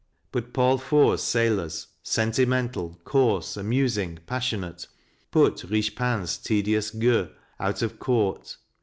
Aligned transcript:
But 0.31 0.51
Paul 0.51 0.79
Fort's 0.79 1.21
sailors 1.21 1.85
sentimental, 2.01 2.99
coarse, 3.03 3.55
amusing, 3.55 4.17
passion 4.25 4.63
ate 4.63 4.87
put 5.29 5.63
Richepin's 5.69 6.39
tedious" 6.39 6.89
Gueux" 6.99 7.29
out 7.67 7.83
of 7.83 7.99
court. 7.99 8.57